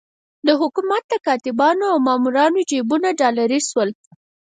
[0.47, 3.89] د حکومت د کاتبانو او مامورانو جېبونه ډالري شول.